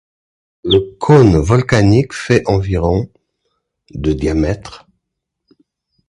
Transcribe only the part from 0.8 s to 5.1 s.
cône volcanique fait environ de diamètre.